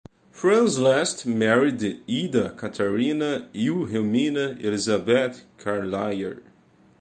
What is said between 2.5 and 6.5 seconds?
Catharina Wilhelmina Elisabeth Carlier.